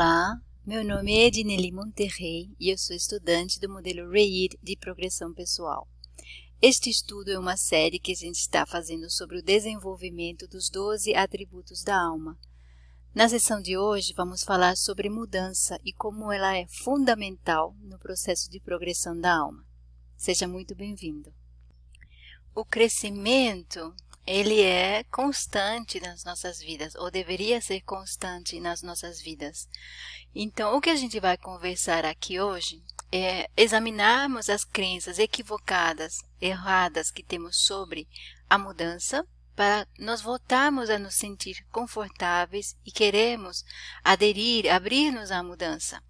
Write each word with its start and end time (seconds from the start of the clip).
Olá, 0.00 0.40
meu 0.64 0.84
nome 0.84 1.12
é 1.12 1.26
Edneli 1.26 1.72
Monterrey 1.72 2.54
e 2.60 2.70
eu 2.70 2.78
sou 2.78 2.94
estudante 2.94 3.58
do 3.58 3.68
modelo 3.68 4.08
REIR 4.08 4.50
de 4.62 4.76
progressão 4.76 5.34
pessoal. 5.34 5.88
Este 6.62 6.88
estudo 6.88 7.32
é 7.32 7.36
uma 7.36 7.56
série 7.56 7.98
que 7.98 8.12
a 8.12 8.14
gente 8.14 8.36
está 8.36 8.64
fazendo 8.64 9.10
sobre 9.10 9.38
o 9.38 9.42
desenvolvimento 9.42 10.46
dos 10.46 10.70
12 10.70 11.16
atributos 11.16 11.82
da 11.82 12.00
alma. 12.00 12.38
Na 13.12 13.28
sessão 13.28 13.60
de 13.60 13.76
hoje, 13.76 14.14
vamos 14.16 14.44
falar 14.44 14.76
sobre 14.76 15.10
mudança 15.10 15.80
e 15.84 15.92
como 15.92 16.30
ela 16.30 16.56
é 16.56 16.68
fundamental 16.68 17.74
no 17.80 17.98
processo 17.98 18.48
de 18.48 18.60
progressão 18.60 19.18
da 19.18 19.36
alma. 19.36 19.66
Seja 20.16 20.46
muito 20.46 20.76
bem-vindo. 20.76 21.34
O 22.54 22.64
crescimento 22.64 23.92
ele 24.28 24.60
é 24.60 25.04
constante 25.04 25.98
nas 26.00 26.22
nossas 26.22 26.60
vidas, 26.60 26.94
ou 26.96 27.10
deveria 27.10 27.62
ser 27.62 27.80
constante 27.80 28.60
nas 28.60 28.82
nossas 28.82 29.22
vidas. 29.22 29.66
Então, 30.34 30.76
o 30.76 30.82
que 30.82 30.90
a 30.90 30.96
gente 30.96 31.18
vai 31.18 31.38
conversar 31.38 32.04
aqui 32.04 32.38
hoje 32.38 32.84
é 33.10 33.48
examinarmos 33.56 34.50
as 34.50 34.64
crenças 34.64 35.18
equivocadas, 35.18 36.22
erradas 36.38 37.10
que 37.10 37.22
temos 37.22 37.64
sobre 37.64 38.06
a 38.50 38.58
mudança, 38.58 39.26
para 39.56 39.88
nós 39.98 40.20
voltarmos 40.20 40.90
a 40.90 40.98
nos 40.98 41.14
sentir 41.14 41.66
confortáveis 41.72 42.76
e 42.84 42.92
queremos 42.92 43.64
aderir, 44.04 44.70
abrir-nos 44.70 45.30
à 45.30 45.42
mudança. 45.42 46.02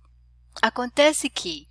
Acontece 0.60 1.30
que 1.30 1.69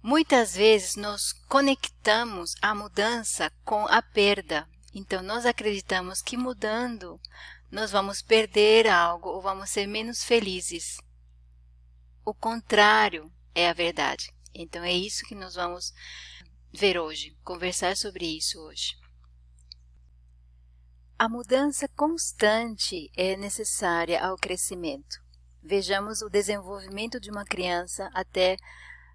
muitas 0.00 0.54
vezes 0.54 0.94
nós 0.94 1.32
conectamos 1.48 2.54
a 2.62 2.72
mudança 2.72 3.50
com 3.64 3.84
a 3.88 4.00
perda, 4.00 4.68
então, 4.94 5.22
nós 5.22 5.46
acreditamos 5.46 6.20
que 6.20 6.36
mudando, 6.36 7.18
nós 7.70 7.90
vamos 7.90 8.20
perder 8.20 8.86
algo 8.86 9.30
ou 9.30 9.40
vamos 9.40 9.70
ser 9.70 9.86
menos 9.86 10.22
felizes. 10.22 10.98
O 12.24 12.34
contrário 12.34 13.32
é 13.54 13.70
a 13.70 13.72
verdade. 13.72 14.30
Então, 14.54 14.84
é 14.84 14.92
isso 14.92 15.24
que 15.24 15.34
nós 15.34 15.54
vamos 15.54 15.94
ver 16.70 16.98
hoje, 16.98 17.34
conversar 17.42 17.96
sobre 17.96 18.26
isso 18.26 18.60
hoje. 18.60 18.94
A 21.18 21.26
mudança 21.28 21.88
constante 21.88 23.10
é 23.16 23.34
necessária 23.36 24.22
ao 24.22 24.36
crescimento. 24.36 25.22
Vejamos 25.62 26.20
o 26.20 26.28
desenvolvimento 26.28 27.18
de 27.18 27.30
uma 27.30 27.44
criança 27.44 28.10
até 28.12 28.56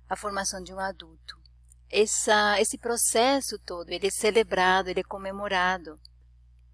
a 0.09 0.15
formação 0.15 0.63
de 0.63 0.73
um 0.73 0.79
adulto 0.79 1.46
essa, 1.89 2.59
esse 2.59 2.77
processo 2.77 3.57
todo 3.59 3.89
ele 3.89 4.07
é 4.07 4.11
celebrado, 4.11 4.89
ele 4.89 4.99
é 4.99 5.03
comemorado. 5.03 5.99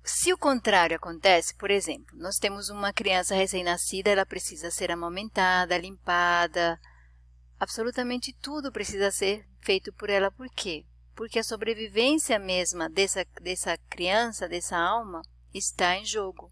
Se 0.03 0.33
o 0.33 0.37
contrário 0.37 0.97
acontece, 0.97 1.55
por 1.55 1.71
exemplo, 1.71 2.17
nós 2.17 2.37
temos 2.37 2.69
uma 2.69 2.91
criança 2.91 3.35
recém-nascida, 3.35 4.09
ela 4.09 4.25
precisa 4.25 4.69
ser 4.69 4.91
amamentada, 4.91 5.77
limpada, 5.77 6.77
absolutamente 7.57 8.33
tudo 8.33 8.71
precisa 8.71 9.11
ser 9.11 9.47
feito 9.61 9.93
por 9.93 10.09
ela. 10.09 10.29
Por 10.29 10.49
quê? 10.49 10.85
Porque 11.15 11.39
a 11.39 11.43
sobrevivência 11.43 12.37
mesma 12.37 12.89
dessa, 12.89 13.25
dessa 13.41 13.77
criança, 13.89 14.49
dessa 14.49 14.77
alma, 14.77 15.21
está 15.53 15.95
em 15.95 16.05
jogo. 16.05 16.51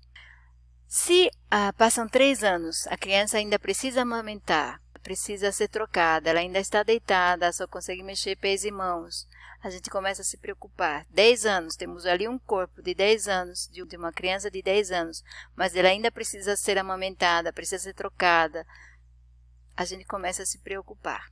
Se 0.88 1.30
ah, 1.50 1.73
passam 1.73 2.08
três 2.08 2.44
anos, 2.44 2.88
a 2.88 2.98
criança 2.98 3.38
ainda 3.38 3.59
precisa 3.59 4.02
amamentar, 4.02 4.82
precisa 5.02 5.52
ser 5.52 5.68
trocada, 5.68 6.30
ela 6.30 6.40
ainda 6.40 6.60
está 6.60 6.84
deitada, 6.84 7.52
só 7.52 7.68
consegue 7.68 8.04
mexer 8.04 8.36
pés 8.36 8.64
e 8.64 8.72
mãos. 8.72 9.28
A 9.64 9.70
gente 9.70 9.90
começa 9.90 10.22
a 10.22 10.26
se 10.26 10.38
preocupar. 10.38 11.06
10 11.12 11.46
anos, 11.46 11.76
temos 11.76 12.06
ali 12.06 12.28
um 12.28 12.40
corpo 12.40 12.82
de 12.82 12.96
10 12.96 13.28
anos, 13.28 13.70
de 13.72 13.96
uma 13.96 14.12
criança 14.12 14.50
de 14.50 14.62
10 14.62 14.92
anos, 14.92 15.24
mas 15.56 15.76
ela 15.76 15.90
ainda 15.90 16.12
precisa 16.12 16.56
ser 16.56 16.78
amamentada, 16.78 17.54
precisa 17.54 17.84
ser 17.84 17.94
trocada. 17.94 18.66
A 19.76 19.86
gente 19.86 20.06
começa 20.06 20.42
a 20.44 20.45
se 20.45 20.58
preocupar. 20.60 21.32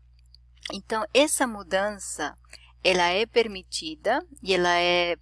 Então, 0.72 1.04
essa 1.14 1.48
mudança, 1.48 2.38
ela 2.84 3.08
é 3.08 3.26
permitida 3.26 4.24
e 4.44 4.54
ela 4.54 4.78
é 4.78 5.18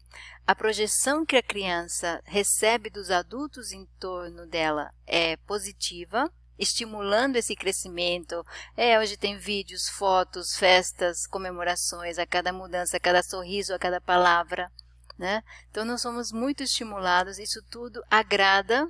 a 0.46 0.56
projeção 0.56 1.26
que 1.26 1.36
a 1.36 1.44
criança 1.44 2.22
recebe 2.24 2.90
dos 2.90 3.12
adultos 3.12 3.74
em 3.74 3.86
torno 4.00 4.46
dela 4.46 4.94
é 5.06 5.36
positiva, 5.36 6.32
estimulando 6.58 7.36
esse 7.36 7.56
crescimento. 7.56 8.46
É, 8.76 9.00
hoje 9.00 9.18
tem 9.18 9.38
vídeos, 9.38 9.90
fotos, 9.90 10.56
festas, 10.56 11.28
comemorações 11.28 12.18
a 12.18 12.26
cada 12.26 12.52
mudança, 12.52 12.98
a 12.98 13.00
cada 13.00 13.22
sorriso, 13.24 13.74
a 13.74 13.80
cada 13.80 14.02
palavra, 14.02 14.72
né? 15.18 15.44
Então 15.70 15.86
nós 15.86 16.02
somos 16.02 16.32
muito 16.32 16.64
estimulados, 16.64 17.40
isso 17.40 17.62
tudo 17.70 18.02
agrada 18.10 18.88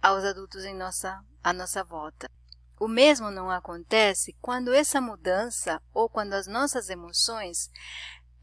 aos 0.00 0.24
adultos 0.24 0.64
em 0.64 0.74
nossa 0.74 1.22
à 1.42 1.52
nossa 1.52 1.82
volta. 1.82 2.30
O 2.78 2.88
mesmo 2.88 3.30
não 3.30 3.50
acontece 3.50 4.36
quando 4.40 4.72
essa 4.72 5.00
mudança 5.00 5.80
ou 5.94 6.08
quando 6.08 6.32
as 6.32 6.46
nossas 6.46 6.88
emoções 6.88 7.70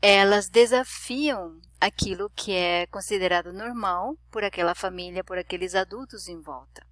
elas 0.02 0.48
desafiam 0.48 1.60
aquilo 1.80 2.30
que 2.30 2.54
é 2.54 2.88
considerado 2.88 3.52
normal 3.52 4.18
por 4.32 4.44
aquela 4.44 4.74
família, 4.74 5.24
por 5.24 5.38
aqueles 5.38 5.76
adultos 5.76 6.28
em 6.28 6.40
volta. 6.40 6.86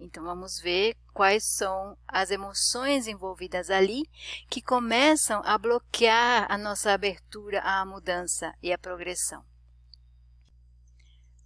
Então 0.00 0.22
vamos 0.24 0.60
ver 0.60 0.96
quais 1.12 1.44
são 1.44 1.98
as 2.06 2.30
emoções 2.30 3.08
envolvidas 3.08 3.70
ali 3.70 4.08
que 4.48 4.62
começam 4.62 5.42
a 5.44 5.58
bloquear 5.58 6.46
a 6.48 6.56
nossa 6.56 6.92
abertura 6.92 7.60
à 7.60 7.84
mudança 7.84 8.54
e 8.62 8.72
à 8.72 8.78
progressão. 8.78 9.44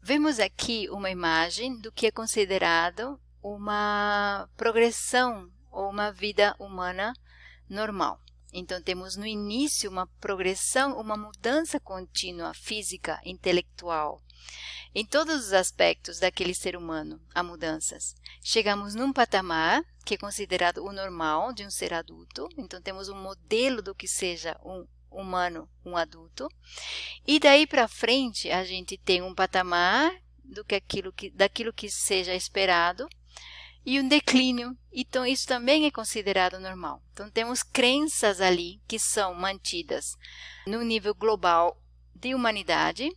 Vemos 0.03 0.39
aqui 0.39 0.89
uma 0.91 1.11
imagem 1.11 1.79
do 1.79 1.93
que 1.93 2.09
é 2.09 2.11
considerado 2.11 3.19
uma 3.43 4.49
progressão 4.57 5.51
ou 5.71 5.89
uma 5.89 6.11
vida 6.11 6.55
humana 6.59 7.15
normal. 7.69 8.21
Então, 8.53 8.83
temos 8.83 9.17
no 9.17 9.25
início 9.25 9.91
uma 9.91 10.07
progressão, 10.21 11.01
uma 11.01 11.17
mudança 11.17 11.81
contínua 11.81 12.53
física, 12.53 13.19
intelectual, 13.25 14.23
em 14.95 15.05
todos 15.05 15.47
os 15.47 15.53
aspectos 15.53 16.19
daquele 16.19 16.55
ser 16.55 16.77
humano 16.77 17.21
há 17.35 17.43
mudanças. 17.43 18.15
Chegamos 18.43 18.95
num 18.95 19.13
patamar 19.13 19.83
que 20.05 20.15
é 20.15 20.19
considerado 20.19 20.85
o 20.85 20.93
normal 20.93 21.53
de 21.53 21.65
um 21.65 21.71
ser 21.71 21.95
adulto, 21.95 22.49
então 22.59 22.83
temos 22.83 23.09
um 23.09 23.17
modelo 23.17 23.81
do 23.81 23.95
que 23.95 24.09
seja 24.09 24.59
um 24.65 24.87
humano, 25.11 25.69
um 25.85 25.97
adulto. 25.97 26.49
E 27.27 27.39
daí 27.39 27.67
para 27.67 27.89
frente 27.89 28.51
a 28.51 28.65
gente 28.65 28.97
tem 28.99 29.23
um 29.23 29.35
patamar 29.35 30.13
do 30.45 30.65
que 30.65 30.75
aquilo 30.75 31.13
que 31.13 31.31
daquilo 31.31 31.73
que 31.73 31.89
seja 31.89 32.35
esperado 32.35 33.09
e 33.85 34.01
um 34.01 34.09
declínio. 34.09 34.77
Então 34.93 35.25
isso 35.25 35.47
também 35.47 35.87
é 35.87 35.91
considerado 35.91 36.59
normal. 36.59 37.03
Então 37.13 37.31
temos 37.31 37.63
crenças 37.63 38.41
ali 38.41 38.81
que 38.87 38.99
são 38.99 39.35
mantidas 39.35 40.17
no 40.67 40.83
nível 40.83 41.15
global 41.15 41.81
de 42.15 42.35
humanidade 42.35 43.11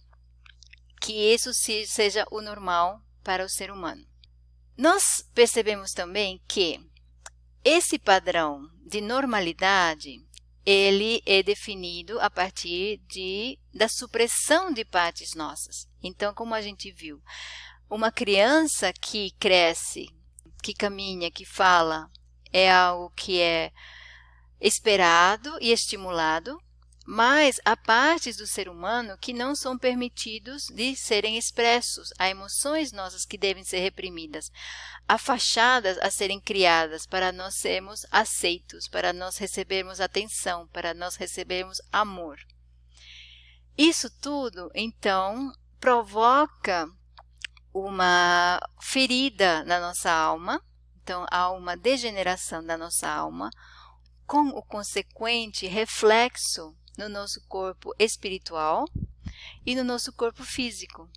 que 1.00 1.14
isso 1.34 1.54
seja 1.54 2.26
o 2.32 2.42
normal 2.42 3.02
para 3.24 3.46
o 3.46 3.50
ser 3.50 3.72
humano. 3.72 4.06
Nós 4.78 5.26
percebemos 5.34 5.92
também 5.92 6.42
que 6.48 6.80
esse 7.64 7.98
padrão 7.98 8.70
de 8.86 9.02
normalidade 9.02 10.24
ele 10.66 11.22
é 11.26 11.44
definido 11.44 12.20
a 12.20 12.30
partir 12.30 12.98
de, 13.08 13.60
da 13.74 13.88
supressão 13.88 14.74
de 14.74 14.84
partes 14.84 15.36
nossas. 15.36 15.88
Então, 16.02 16.34
como 16.34 16.56
a 16.56 16.62
gente 16.62 16.92
viu, 16.92 17.22
uma 17.90 18.12
criança 18.12 18.92
que 18.92 19.32
cresce, 19.40 20.08
que 20.64 20.74
caminha, 20.74 21.30
que 21.30 21.46
fala, 21.46 22.10
é 22.52 22.72
algo 22.72 23.12
que 23.16 23.40
é 23.40 23.72
esperado 24.60 25.56
e 25.62 25.72
estimulado, 25.72 26.60
mas 27.08 27.62
há 27.64 27.78
partes 27.78 28.36
do 28.36 28.48
ser 28.48 28.68
humano 28.68 29.16
que 29.20 29.32
não 29.32 29.56
são 29.56 29.78
permitidos 29.78 30.66
de 30.74 30.96
serem 30.96 31.38
expressos, 31.38 32.12
há 32.18 32.28
emoções 32.28 32.92
nossas 32.92 33.26
que 33.26 33.38
devem 33.38 33.64
ser 33.64 33.80
reprimidas, 33.80 34.52
há 35.08 35.16
fachadas 35.20 36.00
a 36.00 36.10
serem 36.10 36.40
criadas 36.40 37.06
para 37.06 37.32
nós 37.32 37.56
sermos 37.56 38.08
aceitos, 38.10 38.88
para 38.88 39.14
nós 39.14 39.38
recebermos 39.38 40.02
atenção, 40.02 40.68
para 40.70 40.96
nós 40.96 41.16
recebermos 41.16 41.80
amor. 41.92 42.40
Isso 43.78 44.10
tudo, 44.20 44.72
então, 44.74 45.52
provoca 45.80 46.90
uma 47.72 48.60
ferida 48.82 49.64
na 49.66 49.80
nossa 49.80 50.12
alma, 50.12 50.60
então 51.04 51.24
há 51.30 51.52
uma 51.52 51.78
degeneração 51.78 52.66
da 52.66 52.76
nossa 52.76 53.08
alma, 53.08 53.52
com 54.26 54.48
o 54.48 54.64
consequente 54.64 55.68
reflexo 55.68 56.76
no 56.98 57.10
nosso 57.10 57.42
corpo 57.48 57.94
espiritual 58.00 58.86
e 59.66 59.76
no 59.76 59.84
nosso 59.84 60.14
corpo 60.14 60.44
físico. 60.44 61.10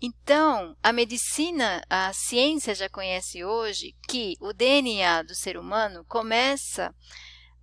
Então, 0.00 0.76
a 0.82 0.92
medicina, 0.92 1.82
a 1.88 2.12
ciência 2.12 2.74
já 2.74 2.88
conhece 2.88 3.44
hoje 3.44 3.94
que 4.08 4.36
o 4.40 4.52
DNA 4.52 5.22
do 5.22 5.34
ser 5.34 5.56
humano 5.56 6.04
começa 6.06 6.94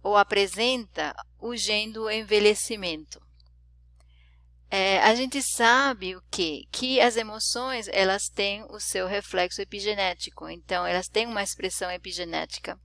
ou 0.02 0.18
apresenta 0.18 1.16
o 1.40 1.56
gene 1.56 1.94
do 1.94 2.10
envelhecimento. 2.10 3.22
é, 4.70 5.00
a 5.04 5.14
gente 5.14 5.42
sabe 5.42 6.16
o 6.16 6.24
que? 6.32 6.68
Que 6.72 7.00
as 7.00 7.16
emoções 7.16 7.88
elas 7.90 8.28
têm 8.28 8.64
o 8.70 8.80
seu 8.80 9.08
reflexo 9.08 9.62
epigenético, 9.62 10.50
então 10.50 10.86
elas 10.86 11.08
têm 11.08 11.28
uma 11.28 11.44
expressão 11.44 11.92
epigenética 11.92 12.80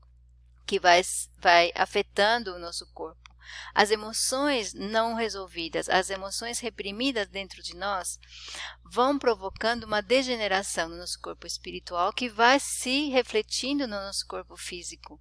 que 0.67 0.79
vai, 0.79 1.01
vai 1.39 1.73
afetando 1.75 2.55
o 2.55 2.59
nosso 2.59 2.87
corpo. 2.93 3.28
As 3.75 3.91
emoções 3.91 4.75
não 4.75 5.15
resolvidas, 5.15 5.89
as 5.89 6.11
emoções 6.11 6.59
reprimidas 6.61 7.29
dentro 7.29 7.63
de 7.63 7.77
nós, 7.77 8.19
vão 8.85 9.19
provocando 9.19 9.85
uma 9.85 10.01
degeneração 10.01 10.89
no 10.89 10.97
nosso 10.97 11.21
corpo 11.21 11.47
espiritual 11.47 12.13
que 12.13 12.29
vai 12.29 12.59
se 12.61 13.09
refletindo 13.09 13.87
no 13.87 13.97
nosso 13.97 14.27
corpo 14.27 14.57
físico. 14.57 15.21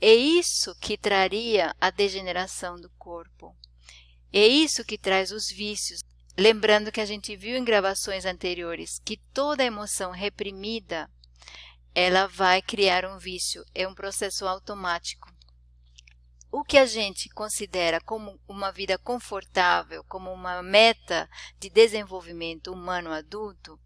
É 0.00 0.14
isso 0.14 0.74
que 0.80 0.98
traria 0.98 1.74
a 1.80 1.90
degeneração 1.90 2.80
do 2.80 2.90
corpo. 2.98 3.56
É 4.32 4.46
isso 4.46 4.84
que 4.84 4.98
traz 4.98 5.32
os 5.32 5.48
vícios. 5.48 6.00
Lembrando 6.36 6.92
que 6.92 7.00
a 7.00 7.06
gente 7.06 7.34
viu 7.34 7.56
em 7.56 7.64
gravações 7.64 8.26
anteriores 8.26 9.00
que 9.04 9.16
toda 9.32 9.64
emoção 9.64 10.10
reprimida 10.10 11.10
ela 11.94 12.26
vai 12.26 12.60
criar 12.60 13.06
um 13.06 13.16
vício, 13.16 13.64
é 13.74 13.88
um 13.88 13.94
processo 13.94 14.46
automático. 14.46 15.34
O 16.56 16.64
que 16.64 16.78
a 16.78 16.86
gente 16.86 17.28
considera 17.28 18.00
como 18.00 18.40
uma 18.48 18.72
vida 18.72 18.96
confortável, 18.96 20.02
como 20.04 20.32
uma 20.32 20.62
meta 20.62 21.28
de 21.60 21.68
desenvolvimento 21.68 22.72
humano 22.72 23.12
adulto, 23.12 23.78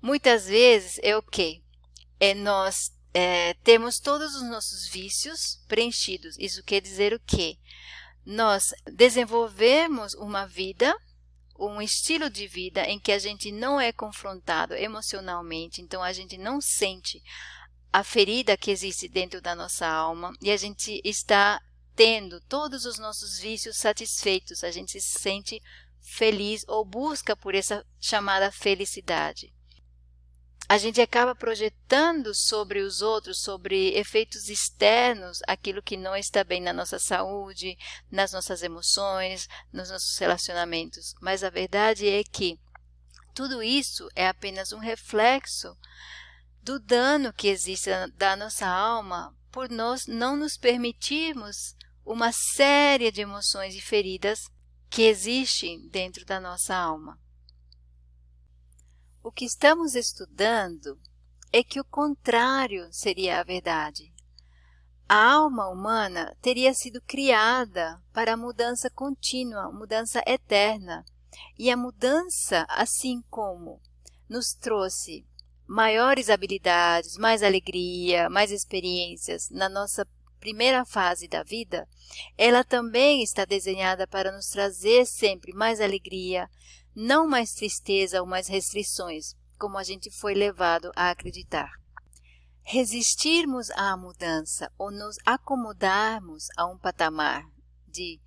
muitas 0.00 0.46
vezes 0.46 1.00
é 1.02 1.16
o 1.16 1.22
quê? 1.22 1.60
É 2.20 2.32
nós 2.32 2.92
é, 3.12 3.54
temos 3.64 3.98
todos 3.98 4.36
os 4.36 4.48
nossos 4.48 4.86
vícios 4.86 5.64
preenchidos. 5.66 6.36
Isso 6.38 6.62
quer 6.62 6.80
dizer 6.80 7.12
o 7.12 7.18
quê? 7.18 7.58
Nós 8.24 8.72
desenvolvemos 8.92 10.14
uma 10.14 10.46
vida 10.46 10.96
um 11.58 11.82
estilo 11.82 12.30
de 12.30 12.46
vida 12.46 12.84
em 12.84 13.00
que 13.00 13.10
a 13.10 13.18
gente 13.18 13.50
não 13.50 13.80
é 13.80 13.90
confrontado 13.90 14.74
emocionalmente, 14.74 15.82
então 15.82 16.04
a 16.04 16.12
gente 16.12 16.38
não 16.38 16.60
sente 16.60 17.20
a 17.92 18.04
ferida 18.04 18.56
que 18.56 18.70
existe 18.70 19.08
dentro 19.08 19.40
da 19.42 19.56
nossa 19.56 19.88
alma 19.88 20.32
e 20.40 20.52
a 20.52 20.56
gente 20.56 21.00
está 21.04 21.60
tendo 22.02 22.40
todos 22.40 22.86
os 22.86 22.98
nossos 22.98 23.38
vícios 23.38 23.76
satisfeitos, 23.76 24.64
a 24.64 24.70
gente 24.70 24.98
se 24.98 25.18
sente 25.18 25.62
feliz 26.00 26.64
ou 26.66 26.82
busca 26.82 27.36
por 27.36 27.54
essa 27.54 27.84
chamada 28.00 28.50
felicidade 28.50 29.52
a 30.70 30.78
gente 30.78 31.00
acaba 31.00 31.34
projetando 31.34 32.32
sobre 32.32 32.78
os 32.78 33.02
outros, 33.02 33.42
sobre 33.42 33.88
efeitos 33.98 34.48
externos, 34.48 35.40
aquilo 35.48 35.82
que 35.82 35.96
não 35.96 36.14
está 36.14 36.44
bem 36.44 36.60
na 36.60 36.72
nossa 36.72 36.96
saúde, 36.96 37.76
nas 38.08 38.32
nossas 38.32 38.62
emoções, 38.62 39.48
nos 39.72 39.90
nossos 39.90 40.16
relacionamentos. 40.16 41.12
Mas 41.20 41.42
a 41.42 41.50
verdade 41.50 42.08
é 42.08 42.22
que 42.22 42.56
tudo 43.34 43.60
isso 43.60 44.08
é 44.14 44.28
apenas 44.28 44.70
um 44.70 44.78
reflexo 44.78 45.76
do 46.62 46.78
dano 46.78 47.32
que 47.32 47.48
existe 47.48 47.90
da 48.14 48.36
nossa 48.36 48.68
alma 48.68 49.36
por 49.50 49.68
nós 49.68 50.06
não 50.06 50.36
nos 50.36 50.56
permitirmos 50.56 51.74
uma 52.04 52.32
série 52.32 53.10
de 53.10 53.20
emoções 53.20 53.74
e 53.74 53.80
feridas 53.80 54.40
que 54.88 55.02
existem 55.02 55.88
dentro 55.88 56.24
da 56.24 56.40
nossa 56.40 56.74
alma. 56.74 57.18
O 59.22 59.30
que 59.30 59.44
estamos 59.44 59.94
estudando 59.94 60.98
é 61.52 61.62
que 61.62 61.80
o 61.80 61.84
contrário 61.84 62.88
seria 62.90 63.40
a 63.40 63.44
verdade. 63.44 64.12
A 65.08 65.32
alma 65.32 65.68
humana 65.68 66.36
teria 66.40 66.72
sido 66.72 67.00
criada 67.02 68.00
para 68.12 68.34
a 68.34 68.36
mudança 68.36 68.88
contínua, 68.88 69.70
mudança 69.72 70.22
eterna. 70.26 71.04
E 71.58 71.70
a 71.70 71.76
mudança, 71.76 72.64
assim 72.68 73.22
como 73.28 73.80
nos 74.28 74.54
trouxe 74.54 75.26
maiores 75.66 76.30
habilidades, 76.30 77.16
mais 77.16 77.42
alegria, 77.42 78.30
mais 78.30 78.50
experiências 78.50 79.50
na 79.50 79.68
nossa 79.68 80.06
primeira 80.40 80.84
fase 80.84 81.28
da 81.28 81.44
vida, 81.44 81.86
ela 82.36 82.64
também 82.64 83.22
está 83.22 83.44
desenhada 83.44 84.06
para 84.06 84.32
nos 84.32 84.48
trazer 84.48 85.06
sempre 85.06 85.52
mais 85.52 85.80
alegria, 85.80 86.48
não 86.96 87.28
mais 87.28 87.52
tristeza 87.52 88.20
ou 88.20 88.26
mais 88.26 88.48
restrições, 88.48 89.36
como 89.58 89.78
a 89.78 89.84
gente 89.84 90.10
foi 90.10 90.34
levado 90.34 90.90
a 90.96 91.10
acreditar. 91.10 91.70
Resistirmos 92.62 93.70
à 93.72 93.96
mudança 93.96 94.72
ou 94.78 94.90
nos 94.90 95.16
acomodarmos 95.24 96.46
a 96.56 96.66
um 96.66 96.78
patamar 96.78 97.44
de 97.86 98.20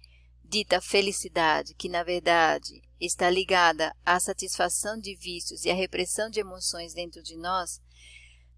dita 0.44 0.80
felicidade, 0.80 1.74
que 1.74 1.90
na 1.90 2.04
verdade 2.04 2.82
está 3.00 3.30
ligada 3.30 3.94
à 4.06 4.20
satisfação 4.20 5.00
de 5.00 5.16
vícios 5.16 5.66
e 5.66 5.72
à 5.72 5.74
repressão 5.74 6.30
de 6.30 6.40
emoções 6.40 6.94
dentro 6.94 7.24
de 7.24 7.36
nós, 7.38 7.82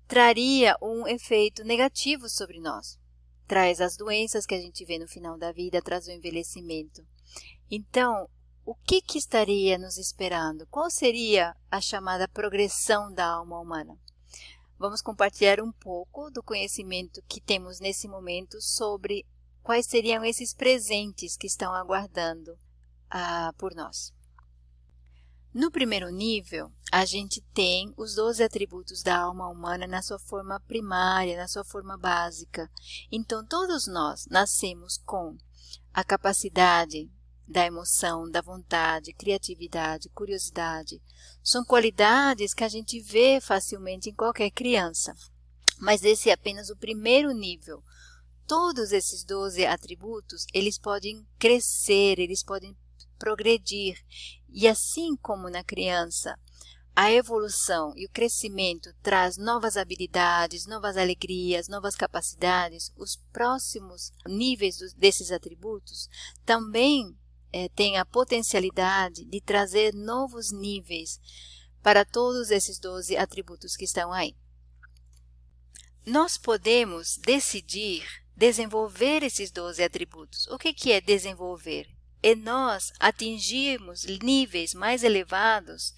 traria 0.07 0.75
um 0.81 1.07
efeito 1.07 1.63
negativo 1.63 2.29
sobre 2.29 2.59
nós. 2.59 2.99
Traz 3.47 3.79
as 3.79 3.95
doenças 3.95 4.45
que 4.45 4.55
a 4.55 4.59
gente 4.59 4.83
vê 4.83 4.97
no 4.97 5.07
final 5.07 5.37
da 5.37 5.51
vida, 5.51 5.81
traz 5.81 6.07
o 6.07 6.11
envelhecimento. 6.11 7.05
Então, 7.69 8.27
o 8.65 8.73
que, 8.73 9.01
que 9.01 9.19
estaria 9.19 9.77
nos 9.77 9.97
esperando? 9.97 10.65
Qual 10.67 10.89
seria 10.89 11.55
a 11.69 11.79
chamada 11.79 12.27
progressão 12.27 13.13
da 13.13 13.27
alma 13.27 13.59
humana? 13.59 13.95
Vamos 14.79 15.01
compartilhar 15.01 15.61
um 15.61 15.71
pouco 15.71 16.31
do 16.31 16.41
conhecimento 16.41 17.21
que 17.27 17.39
temos 17.39 17.79
nesse 17.79 18.07
momento 18.07 18.59
sobre 18.59 19.23
quais 19.61 19.85
seriam 19.85 20.25
esses 20.25 20.53
presentes 20.53 21.37
que 21.37 21.47
estão 21.47 21.73
aguardando 21.73 22.57
ah, 23.09 23.53
por 23.57 23.75
nós. 23.75 24.14
No 25.55 25.71
primeiro 25.71 26.09
nível, 26.09 26.69
a 26.91 27.05
gente 27.05 27.39
tem 27.53 27.93
os 27.95 28.13
12 28.13 28.43
atributos 28.43 29.01
da 29.01 29.19
alma 29.19 29.47
humana 29.47 29.87
na 29.87 30.01
sua 30.01 30.19
forma 30.19 30.59
primária, 30.67 31.37
na 31.37 31.47
sua 31.47 31.63
forma 31.63 31.97
básica. 31.97 32.69
Então, 33.09 33.45
todos 33.45 33.87
nós 33.87 34.25
nascemos 34.29 34.97
com 35.05 35.37
a 35.93 36.03
capacidade 36.03 37.09
da 37.47 37.65
emoção, 37.65 38.29
da 38.29 38.41
vontade, 38.41 39.13
criatividade, 39.13 40.09
curiosidade. 40.09 41.01
São 41.41 41.63
qualidades 41.63 42.53
que 42.53 42.65
a 42.65 42.67
gente 42.69 42.99
vê 42.99 43.39
facilmente 43.39 44.09
em 44.09 44.13
qualquer 44.13 44.51
criança. 44.51 45.15
Mas 45.79 46.03
esse 46.03 46.29
é 46.29 46.33
apenas 46.33 46.69
o 46.69 46.75
primeiro 46.75 47.31
nível. 47.31 47.81
Todos 48.45 48.91
esses 48.91 49.23
12 49.23 49.65
atributos, 49.65 50.45
eles 50.53 50.77
podem 50.77 51.25
crescer, 51.39 52.19
eles 52.19 52.43
podem 52.43 52.75
progredir. 53.17 53.97
E 54.49 54.67
assim 54.67 55.15
como 55.17 55.49
na 55.49 55.63
criança, 55.63 56.37
a 56.95 57.11
evolução 57.11 57.91
e 57.97 58.05
o 58.05 58.09
crescimento 58.09 58.93
traz 59.03 59.37
novas 59.37 59.75
habilidades, 59.75 60.65
novas 60.65 60.95
alegrias, 60.95 61.67
novas 61.67 61.93
capacidades, 61.93 62.93
os 62.95 63.17
próximos 63.33 64.13
níveis 64.25 64.93
desses 64.93 65.29
atributos 65.29 66.07
também 66.45 67.13
é, 67.51 67.67
tem 67.69 67.97
a 67.97 68.05
potencialidade 68.05 69.25
de 69.25 69.41
trazer 69.41 69.93
novos 69.93 70.51
níveis 70.51 71.19
para 71.83 72.05
todos 72.05 72.49
esses 72.49 72.79
12 72.79 73.17
atributos 73.17 73.75
que 73.75 73.85
estão 73.85 74.11
aí. 74.11 74.35
Nós 76.05 76.37
podemos 76.37 77.17
decidir 77.17 78.05
desenvolver 78.35 79.23
esses 79.23 79.51
12 79.51 79.83
atributos. 79.83 80.47
O 80.47 80.57
que, 80.57 80.73
que 80.73 80.91
é 80.91 80.99
desenvolver? 80.99 81.94
É 82.27 82.33
nós 82.33 82.91
atingirmos 82.99 84.03
níveis 84.03 84.73
mais 84.73 85.03
elevados 85.03 85.93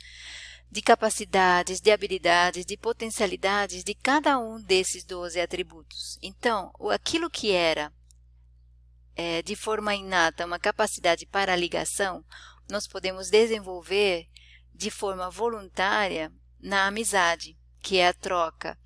de 0.70 0.82
capacidades, 0.82 1.80
de 1.80 1.90
habilidades, 1.90 2.66
de 2.66 2.76
potencialidades 2.76 3.82
de 3.82 3.96
cada 3.96 4.38
um 4.38 4.62
desses 4.62 5.06
12 5.06 5.40
atributos. 5.40 6.20
Então, 6.22 6.74
aquilo 6.92 7.30
que 7.30 7.52
era 7.54 7.94
é, 9.16 9.42
de 9.42 9.56
forma 9.56 9.96
inata 9.96 10.46
uma 10.46 10.60
capacidade 10.60 11.26
para 11.26 11.56
ligação, 11.56 12.26
nós 12.70 12.86
podemos 12.86 13.30
desenvolver 13.30 14.28
de 14.76 14.92
forma 14.92 15.30
voluntária 15.30 16.30
na 16.60 16.88
amizade, 16.88 17.58
que 17.80 18.00
é 18.00 18.10
a 18.10 18.14
troca 18.14 18.78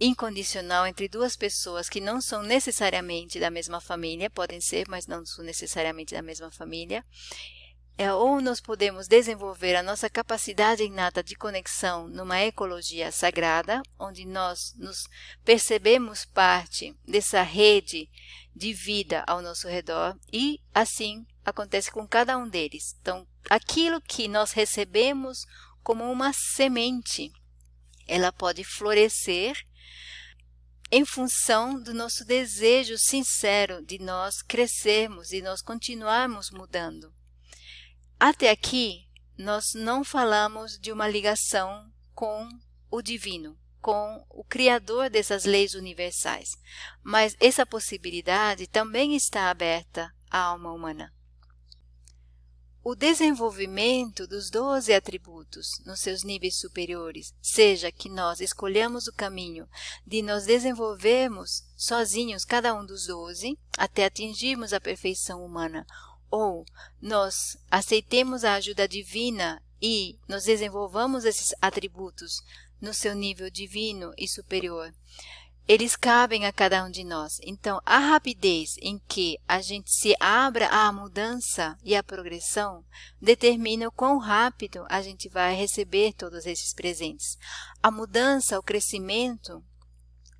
incondicional 0.00 0.86
entre 0.86 1.08
duas 1.08 1.36
pessoas 1.36 1.88
que 1.88 2.00
não 2.00 2.20
são 2.20 2.42
necessariamente 2.42 3.38
da 3.38 3.50
mesma 3.50 3.80
família, 3.80 4.30
podem 4.30 4.60
ser, 4.60 4.88
mas 4.88 5.06
não 5.06 5.24
são 5.24 5.44
necessariamente 5.44 6.14
da 6.14 6.22
mesma 6.22 6.50
família. 6.50 7.04
É, 7.96 8.12
ou 8.12 8.40
nós 8.40 8.60
podemos 8.60 9.06
desenvolver 9.06 9.76
a 9.76 9.82
nossa 9.82 10.10
capacidade 10.10 10.82
inata 10.82 11.22
de 11.22 11.36
conexão 11.36 12.08
numa 12.08 12.40
ecologia 12.40 13.12
sagrada, 13.12 13.82
onde 13.96 14.26
nós 14.26 14.74
nos 14.76 15.04
percebemos 15.44 16.24
parte 16.24 16.92
dessa 17.06 17.42
rede 17.42 18.10
de 18.54 18.72
vida 18.72 19.22
ao 19.28 19.40
nosso 19.40 19.68
redor 19.68 20.18
e 20.32 20.60
assim 20.74 21.24
acontece 21.44 21.90
com 21.92 22.06
cada 22.06 22.36
um 22.36 22.48
deles. 22.48 22.96
Então, 23.00 23.26
aquilo 23.48 24.00
que 24.00 24.26
nós 24.26 24.50
recebemos 24.50 25.46
como 25.84 26.10
uma 26.10 26.32
semente, 26.32 27.30
ela 28.08 28.32
pode 28.32 28.64
florescer 28.64 29.56
em 30.90 31.04
função 31.04 31.82
do 31.82 31.92
nosso 31.92 32.24
desejo 32.24 32.96
sincero 32.98 33.84
de 33.84 33.98
nós 33.98 34.42
crescermos 34.42 35.32
e 35.32 35.42
nós 35.42 35.60
continuarmos 35.60 36.50
mudando. 36.50 37.12
até 38.18 38.50
aqui 38.50 39.04
nós 39.36 39.74
não 39.74 40.04
falamos 40.04 40.78
de 40.78 40.92
uma 40.92 41.08
ligação 41.08 41.92
com 42.14 42.48
o 42.88 43.02
divino, 43.02 43.58
com 43.80 44.24
o 44.30 44.44
criador 44.44 45.10
dessas 45.10 45.44
leis 45.44 45.74
universais, 45.74 46.50
mas 47.02 47.36
essa 47.40 47.66
possibilidade 47.66 48.68
também 48.68 49.16
está 49.16 49.50
aberta 49.50 50.14
à 50.30 50.38
alma 50.38 50.72
humana. 50.72 51.12
O 52.86 52.94
desenvolvimento 52.94 54.26
dos 54.26 54.50
doze 54.50 54.92
atributos 54.92 55.80
nos 55.86 56.00
seus 56.00 56.22
níveis 56.22 56.56
superiores, 56.56 57.32
seja 57.40 57.90
que 57.90 58.10
nós 58.10 58.42
escolhamos 58.42 59.06
o 59.06 59.12
caminho 59.14 59.66
de 60.06 60.20
nos 60.20 60.44
desenvolvermos 60.44 61.64
sozinhos 61.74 62.44
cada 62.44 62.74
um 62.74 62.84
dos 62.84 63.06
doze 63.06 63.58
até 63.78 64.04
atingirmos 64.04 64.74
a 64.74 64.80
perfeição 64.82 65.42
humana, 65.42 65.86
ou 66.30 66.66
nós 67.00 67.56
aceitemos 67.70 68.44
a 68.44 68.52
ajuda 68.52 68.86
divina 68.86 69.62
e 69.80 70.18
nos 70.28 70.44
desenvolvamos 70.44 71.24
esses 71.24 71.54
atributos 71.62 72.42
no 72.78 72.92
seu 72.92 73.14
nível 73.14 73.48
divino 73.48 74.12
e 74.18 74.28
superior, 74.28 74.94
eles 75.66 75.96
cabem 75.96 76.44
a 76.46 76.52
cada 76.52 76.84
um 76.84 76.90
de 76.90 77.02
nós. 77.02 77.38
Então, 77.42 77.80
a 77.86 77.98
rapidez 77.98 78.76
em 78.82 79.00
que 79.08 79.38
a 79.48 79.60
gente 79.62 79.90
se 79.90 80.14
abra 80.20 80.68
à 80.68 80.92
mudança 80.92 81.78
e 81.82 81.96
à 81.96 82.02
progressão 82.02 82.84
determina 83.20 83.88
o 83.88 83.92
quão 83.92 84.18
rápido 84.18 84.84
a 84.88 85.00
gente 85.00 85.28
vai 85.28 85.54
receber 85.54 86.12
todos 86.12 86.44
esses 86.44 86.74
presentes. 86.74 87.38
A 87.82 87.90
mudança, 87.90 88.58
o 88.58 88.62
crescimento, 88.62 89.64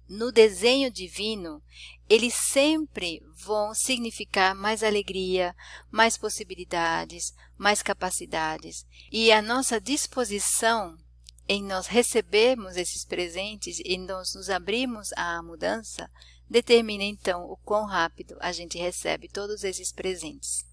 no 0.06 0.30
desenho 0.30 0.90
divino, 0.90 1.62
eles 2.08 2.34
sempre 2.34 3.22
vão 3.34 3.74
significar 3.74 4.54
mais 4.54 4.82
alegria, 4.82 5.56
mais 5.90 6.18
possibilidades, 6.18 7.34
mais 7.56 7.82
capacidades. 7.82 8.84
E 9.10 9.32
a 9.32 9.40
nossa 9.40 9.80
disposição 9.80 10.98
em 11.48 11.62
nós 11.62 11.86
recebermos 11.86 12.76
esses 12.76 13.04
presentes 13.04 13.80
e 13.84 13.98
nós 13.98 14.34
nos 14.34 14.48
abrirmos 14.48 15.12
à 15.12 15.42
mudança, 15.42 16.10
determina 16.48 17.04
então 17.04 17.44
o 17.44 17.56
quão 17.56 17.84
rápido 17.84 18.36
a 18.40 18.52
gente 18.52 18.78
recebe 18.78 19.28
todos 19.28 19.64
esses 19.64 19.92
presentes. 19.92 20.64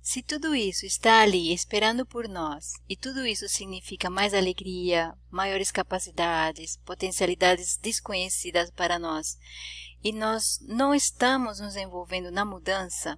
Se 0.00 0.20
tudo 0.20 0.52
isso 0.52 0.84
está 0.84 1.20
ali 1.20 1.52
esperando 1.54 2.04
por 2.04 2.28
nós, 2.28 2.72
e 2.88 2.96
tudo 2.96 3.24
isso 3.24 3.48
significa 3.48 4.10
mais 4.10 4.34
alegria, 4.34 5.16
maiores 5.30 5.70
capacidades, 5.70 6.76
potencialidades 6.78 7.76
desconhecidas 7.76 8.68
para 8.72 8.98
nós, 8.98 9.38
e 10.02 10.12
nós 10.12 10.58
não 10.62 10.92
estamos 10.92 11.60
nos 11.60 11.76
envolvendo 11.76 12.32
na 12.32 12.44
mudança, 12.44 13.16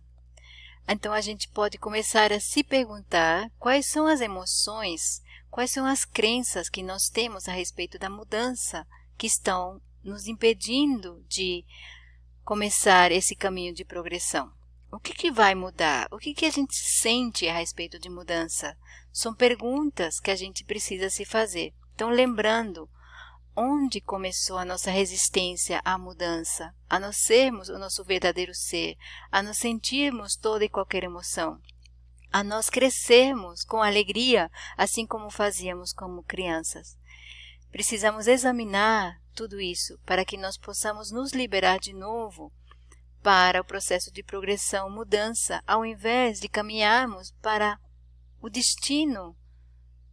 então 0.86 1.14
a 1.14 1.22
gente 1.22 1.48
pode 1.48 1.78
começar 1.78 2.30
a 2.30 2.38
se 2.38 2.62
perguntar 2.62 3.50
quais 3.58 3.86
são 3.86 4.06
as 4.06 4.20
emoções 4.20 5.22
Quais 5.54 5.70
são 5.70 5.86
as 5.86 6.04
crenças 6.04 6.68
que 6.68 6.82
nós 6.82 7.08
temos 7.08 7.46
a 7.46 7.52
respeito 7.52 7.96
da 7.96 8.10
mudança 8.10 8.84
que 9.16 9.28
estão 9.28 9.80
nos 10.02 10.26
impedindo 10.26 11.24
de 11.28 11.64
começar 12.44 13.12
esse 13.12 13.36
caminho 13.36 13.72
de 13.72 13.84
progressão? 13.84 14.52
O 14.90 14.98
que, 14.98 15.14
que 15.14 15.30
vai 15.30 15.54
mudar? 15.54 16.08
O 16.10 16.18
que, 16.18 16.34
que 16.34 16.44
a 16.44 16.50
gente 16.50 16.74
sente 16.74 17.46
a 17.46 17.56
respeito 17.56 18.00
de 18.00 18.10
mudança? 18.10 18.76
São 19.12 19.32
perguntas 19.32 20.18
que 20.18 20.32
a 20.32 20.34
gente 20.34 20.64
precisa 20.64 21.08
se 21.08 21.24
fazer. 21.24 21.72
Então, 21.94 22.10
lembrando 22.10 22.90
onde 23.54 24.00
começou 24.00 24.58
a 24.58 24.64
nossa 24.64 24.90
resistência 24.90 25.80
à 25.84 25.96
mudança, 25.96 26.74
a 26.90 26.98
nós 26.98 27.18
sermos 27.18 27.68
o 27.68 27.78
nosso 27.78 28.02
verdadeiro 28.02 28.52
ser, 28.52 28.96
a 29.30 29.40
nos 29.40 29.58
sentirmos 29.58 30.34
toda 30.34 30.64
e 30.64 30.68
qualquer 30.68 31.04
emoção 31.04 31.60
a 32.34 32.42
nós 32.42 32.68
crescermos 32.68 33.62
com 33.62 33.80
alegria, 33.80 34.50
assim 34.76 35.06
como 35.06 35.30
fazíamos 35.30 35.92
como 35.92 36.24
crianças. 36.24 36.98
Precisamos 37.70 38.26
examinar 38.26 39.20
tudo 39.36 39.60
isso 39.60 39.96
para 40.04 40.24
que 40.24 40.36
nós 40.36 40.58
possamos 40.58 41.12
nos 41.12 41.32
liberar 41.32 41.78
de 41.78 41.92
novo 41.92 42.52
para 43.22 43.60
o 43.60 43.64
processo 43.64 44.12
de 44.12 44.20
progressão, 44.24 44.90
mudança, 44.90 45.62
ao 45.64 45.86
invés 45.86 46.40
de 46.40 46.48
caminharmos 46.48 47.30
para 47.40 47.78
o 48.42 48.50
destino 48.50 49.36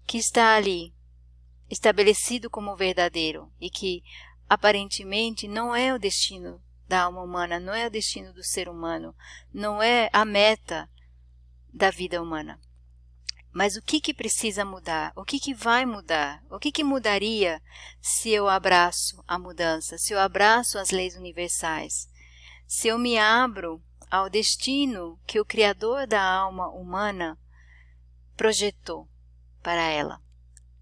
que 0.05 0.19
está 0.19 0.55
ali, 0.55 0.93
estabelecido 1.71 2.51
como 2.51 2.75
verdadeiro 2.75 3.51
e 3.59 3.67
que 3.67 4.03
aparentemente 4.47 5.47
não 5.47 5.75
é 5.75 5.91
o 5.91 5.97
destino 5.97 6.61
da 6.87 7.01
alma 7.01 7.23
humana, 7.23 7.59
não 7.59 7.73
é 7.73 7.87
o 7.87 7.91
destino 7.91 8.31
do 8.31 8.43
ser 8.43 8.69
humano, 8.69 9.15
não 9.51 9.81
é 9.81 10.07
a 10.13 10.23
meta 10.23 10.87
da 11.73 11.89
vida 11.89 12.21
humana. 12.21 12.59
Mas 13.53 13.75
o 13.75 13.81
que, 13.81 13.99
que 13.99 14.13
precisa 14.13 14.63
mudar? 14.63 15.11
O 15.15 15.25
que, 15.25 15.39
que 15.39 15.53
vai 15.53 15.85
mudar? 15.85 16.41
O 16.49 16.57
que, 16.57 16.71
que 16.71 16.83
mudaria 16.83 17.61
se 17.99 18.29
eu 18.29 18.47
abraço 18.47 19.21
a 19.27 19.37
mudança, 19.37 19.97
se 19.97 20.13
eu 20.13 20.19
abraço 20.19 20.77
as 20.77 20.91
leis 20.91 21.15
universais? 21.15 22.09
Se 22.65 22.87
eu 22.87 22.97
me 22.97 23.17
abro 23.17 23.83
ao 24.09 24.29
destino 24.29 25.19
que 25.27 25.39
o 25.39 25.45
Criador 25.45 26.07
da 26.07 26.23
alma 26.23 26.69
humana 26.69 27.37
projetou 28.37 29.09
para 29.61 29.83
ela? 29.83 30.21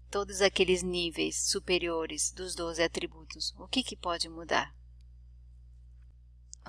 Todos 0.08 0.40
aqueles 0.40 0.82
níveis 0.82 1.50
superiores 1.50 2.32
dos 2.32 2.54
doze 2.54 2.82
atributos, 2.82 3.52
o 3.58 3.66
que, 3.66 3.82
que 3.82 3.96
pode 3.96 4.28
mudar? 4.28 4.72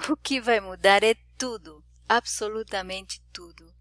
O 0.10 0.18
que 0.18 0.42
vai 0.42 0.60
mudar 0.60 1.04
é 1.04 1.16
tudo, 1.38 1.84
absolutamente 2.08 3.22
tudo 3.32 3.72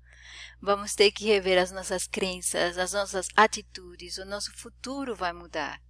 vamos 0.60 0.94
ter 0.94 1.10
que 1.10 1.26
rever 1.26 1.58
as 1.58 1.70
nossas 1.70 2.06
crenças, 2.06 2.78
as 2.78 2.92
nossas 2.92 3.28
atitudes, 3.36 4.18
o 4.18 4.24
nosso 4.24 4.52
futuro 4.56 5.14
vai 5.14 5.32
mudar 5.32 5.80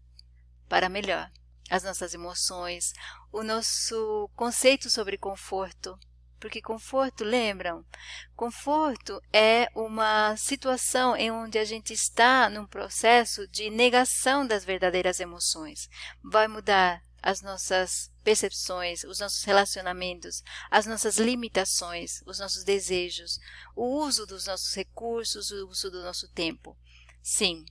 para 0.69 0.89
melhor. 0.89 1.31
As 1.69 1.85
nossas 1.85 2.15
emoções, 2.15 2.93
o 3.33 3.45
nosso 3.45 4.29
conceito 4.35 4.91
sobre 4.91 5.17
conforto, 5.17 5.97
porque 6.41 6.63
conforto, 6.63 7.23
lembram? 7.23 7.85
Conforto 8.35 9.21
é 9.33 9.69
uma 9.75 10.35
situação 10.37 11.15
em 11.15 11.31
onde 11.31 11.59
a 11.59 11.65
gente 11.65 11.93
está 11.93 12.49
num 12.49 12.67
processo 12.67 13.47
de 13.49 13.69
negação 13.69 14.47
das 14.47 14.65
verdadeiras 14.65 15.21
emoções. 15.21 15.89
Vai 16.25 16.49
mudar 16.49 17.05
as 17.23 17.43
nossas 17.43 18.11
percepções, 18.23 19.05
os 19.05 19.21
nossos 19.21 19.45
relacionamentos, 19.45 20.43
as 20.71 20.87
nossas 20.87 21.19
limitações, 21.19 22.23
os 22.27 22.39
nossos 22.39 22.65
desejos, 22.65 23.39
o 23.75 23.85
uso 23.85 24.27
dos 24.27 24.47
nossos 24.47 24.75
recursos, 24.75 25.51
o 25.51 25.69
uso 25.69 25.91
do 25.91 26.03
nosso 26.03 26.29
tempo. 26.33 26.77
Sim, 27.23 27.65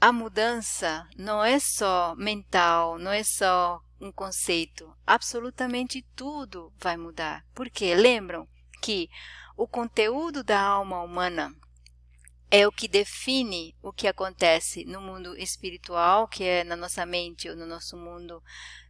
a 0.00 0.12
mudança 0.12 1.06
não 1.16 1.44
é 1.44 1.58
só 1.60 2.14
mental, 2.16 2.98
não 2.98 3.12
é 3.12 3.22
só 3.22 3.82
um 4.00 4.10
conceito. 4.10 4.96
Absolutamente 5.06 6.02
tudo 6.16 6.72
vai 6.78 6.96
mudar. 6.96 7.44
Porque 7.54 7.94
lembram 7.94 8.48
que 8.80 9.10
o 9.56 9.68
conteúdo 9.68 10.42
da 10.42 10.58
alma 10.58 11.02
humana 11.02 11.54
é 12.50 12.66
o 12.66 12.72
que 12.72 12.88
define 12.88 13.76
o 13.80 13.92
que 13.92 14.08
acontece 14.08 14.84
no 14.84 15.00
mundo 15.00 15.36
espiritual, 15.38 16.26
que 16.26 16.42
é 16.42 16.64
na 16.64 16.74
nossa 16.74 17.06
mente 17.06 17.48
ou 17.48 17.54
no 17.54 17.64
nosso 17.64 17.96
mundo 17.96 18.42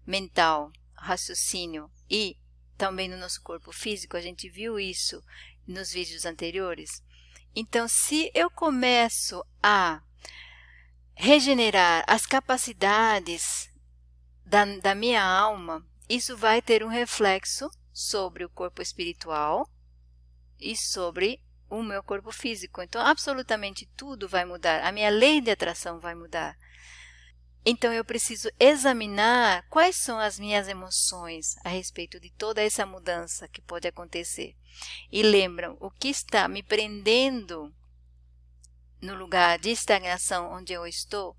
mental, 0.07 0.73
raciocínio 0.95 1.91
e 2.09 2.37
também 2.79 3.09
no 3.09 3.19
nosso 3.19 3.43
corpo 3.43 3.71
físico. 3.71 4.17
A 4.17 4.21
gente 4.21 4.49
viu 4.49 4.81
isso 4.81 5.23
nos 5.67 5.93
vídeos 5.93 6.25
anteriores. 6.25 7.03
Então, 7.55 7.87
se 7.87 8.31
eu 8.35 8.51
começo 8.51 9.45
a 9.63 10.03
regenerar 11.15 12.03
as 12.07 12.25
capacidades 12.25 13.71
da, 14.47 14.65
da 14.65 14.95
minha 14.95 15.23
alma, 15.23 15.87
isso 16.09 16.37
vai 16.37 16.63
ter 16.63 16.83
um 16.83 16.89
reflexo 16.89 17.71
sobre 17.93 18.45
o 18.45 18.49
corpo 18.49 18.81
espiritual 18.81 19.69
e 20.59 20.75
sobre 20.77 21.43
o 21.71 21.83
meu 21.83 22.03
corpo 22.03 22.33
físico. 22.33 22.83
Então, 22.83 23.01
absolutamente 23.01 23.89
tudo 23.97 24.29
vai 24.29 24.45
mudar. 24.45 24.85
A 24.85 24.93
minha 24.93 25.09
lei 25.09 25.41
de 25.41 25.51
atração 25.51 26.01
vai 26.01 26.15
mudar. 26.15 26.59
Então, 27.65 27.93
eu 27.93 28.05
preciso 28.05 28.51
examinar 28.59 29.67
quais 29.69 29.97
são 29.97 30.19
as 30.19 30.39
minhas 30.39 30.67
emoções 30.67 31.55
a 31.65 31.69
respeito 31.69 32.19
de 32.19 32.31
toda 32.31 32.63
essa 32.63 32.85
mudança 32.85 33.47
que 33.49 33.61
pode 33.61 33.87
acontecer. 33.87 34.57
E 35.13 35.23
lembram, 35.23 35.77
o 35.79 35.91
que 35.91 36.09
está 36.09 36.49
me 36.49 36.63
prendendo 36.63 37.73
no 39.01 39.15
lugar 39.15 39.59
de 39.59 39.71
estagnação 39.71 40.53
onde 40.53 40.73
eu 40.73 40.87
estou 40.87 41.37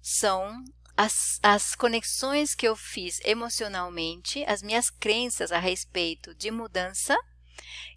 são 0.00 0.62
as, 0.96 1.38
as 1.42 1.74
conexões 1.74 2.54
que 2.54 2.66
eu 2.66 2.74
fiz 2.74 3.20
emocionalmente, 3.24 4.44
as 4.44 4.62
minhas 4.62 4.88
crenças 4.88 5.52
a 5.52 5.58
respeito 5.58 6.34
de 6.34 6.50
mudança 6.50 7.16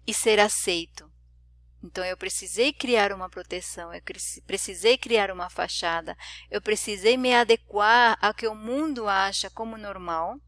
e 0.06 0.12
ser 0.12 0.38
aceito. 0.38 1.10
Então 1.82 2.04
eu 2.04 2.16
precisei 2.16 2.72
criar 2.72 3.12
uma 3.12 3.28
proteção, 3.28 3.92
eu 3.92 4.02
precisei 4.46 4.98
criar 4.98 5.30
uma 5.30 5.48
fachada, 5.48 6.16
eu 6.50 6.60
precisei 6.60 7.16
me 7.16 7.34
adequar 7.34 8.18
ao 8.20 8.34
que 8.34 8.46
o 8.46 8.54
mundo 8.54 9.08
acha 9.08 9.48
como 9.48 9.78
normal 9.78 10.38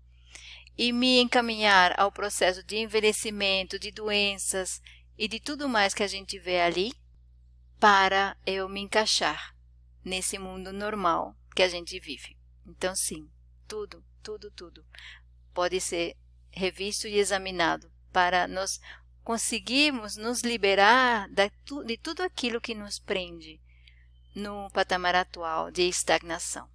e 0.76 0.92
me 0.92 1.20
encaminhar 1.20 1.98
ao 1.98 2.12
processo 2.12 2.62
de 2.62 2.76
envelhecimento, 2.76 3.78
de 3.78 3.90
doenças 3.90 4.82
e 5.16 5.26
de 5.26 5.40
tudo 5.40 5.68
mais 5.68 5.94
que 5.94 6.02
a 6.02 6.06
gente 6.06 6.38
vê 6.38 6.60
ali 6.60 6.92
para 7.80 8.36
eu 8.46 8.68
me 8.68 8.80
encaixar 8.80 9.56
nesse 10.04 10.38
mundo 10.38 10.72
normal 10.72 11.36
que 11.54 11.62
a 11.62 11.68
gente 11.68 11.98
vive. 11.98 12.36
Então, 12.66 12.94
sim, 12.94 13.28
tudo, 13.66 14.04
tudo, 14.22 14.50
tudo 14.50 14.84
pode 15.52 15.80
ser 15.80 16.16
revisto 16.50 17.06
e 17.06 17.18
examinado 17.18 17.90
para 18.12 18.46
nós 18.46 18.80
conseguirmos 19.22 20.16
nos 20.16 20.42
liberar 20.42 21.28
de 21.28 21.96
tudo 21.96 22.22
aquilo 22.22 22.60
que 22.60 22.74
nos 22.74 22.98
prende 22.98 23.60
no 24.34 24.70
patamar 24.70 25.14
atual 25.14 25.70
de 25.70 25.82
estagnação. 25.82 26.68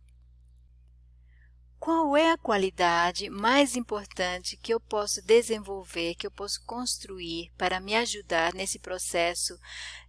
Qual 1.79 2.17
é 2.17 2.31
a 2.31 2.37
qualidade 2.37 3.29
mais 3.29 3.75
importante 3.75 4.57
que 4.57 4.73
eu 4.73 4.79
posso 4.79 5.21
desenvolver, 5.21 6.15
que 6.15 6.25
eu 6.25 6.31
posso 6.31 6.63
construir 6.65 7.51
para 7.57 7.79
me 7.79 7.95
ajudar 7.95 8.53
nesse 8.53 8.79
processo 8.79 9.57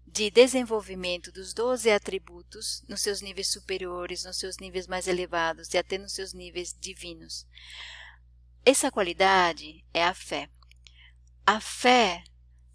de 0.07 0.31
desenvolvimento 0.31 1.31
dos 1.31 1.53
12 1.53 1.91
atributos 1.91 2.83
nos 2.89 3.03
seus 3.03 3.21
níveis 3.21 3.49
superiores, 3.49 4.25
nos 4.25 4.39
seus 4.39 4.57
níveis 4.59 4.87
mais 4.87 5.07
elevados 5.07 5.73
e 5.75 5.79
até 5.79 5.99
nos 5.99 6.13
seus 6.13 6.33
níveis 6.33 6.75
divinos? 6.81 7.47
Essa 8.65 8.91
qualidade 8.91 9.85
é 9.93 10.03
a 10.03 10.15
fé. 10.15 10.49
A 11.51 11.61
fé, 11.61 12.23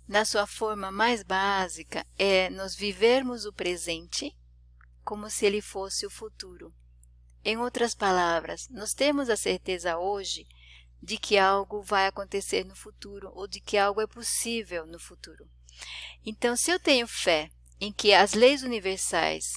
na 0.07 0.25
sua 0.25 0.47
forma 0.47 0.91
mais 0.91 1.21
básica, 1.21 2.03
é 2.17 2.49
nos 2.49 2.73
vivermos 2.73 3.45
o 3.45 3.53
presente 3.53 4.35
como 5.03 5.29
se 5.29 5.45
ele 5.45 5.61
fosse 5.61 6.07
o 6.07 6.09
futuro. 6.09 6.73
Em 7.45 7.55
outras 7.55 7.93
palavras, 7.93 8.67
nós 8.71 8.95
temos 8.95 9.29
a 9.29 9.37
certeza 9.37 9.99
hoje 9.99 10.47
de 10.99 11.19
que 11.19 11.37
algo 11.37 11.83
vai 11.83 12.07
acontecer 12.07 12.65
no 12.65 12.75
futuro 12.75 13.31
ou 13.35 13.45
de 13.47 13.61
que 13.61 13.77
algo 13.77 14.01
é 14.01 14.07
possível 14.07 14.87
no 14.87 14.97
futuro. 14.97 15.47
Então, 16.25 16.57
se 16.57 16.71
eu 16.71 16.79
tenho 16.79 17.07
fé 17.07 17.51
em 17.79 17.93
que 17.93 18.11
as 18.11 18.33
leis 18.33 18.63
universais 18.63 19.51